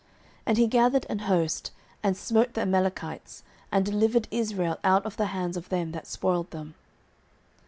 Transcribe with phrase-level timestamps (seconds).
[0.01, 0.09] 09:014:048
[0.47, 5.27] And he gathered an host, and smote the Amalekites, and delivered Israel out of the
[5.27, 6.73] hands of them that spoiled them.